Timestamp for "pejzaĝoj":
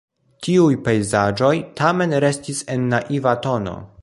0.87-1.51